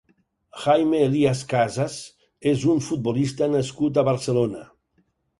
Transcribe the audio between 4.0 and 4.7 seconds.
Barcelona.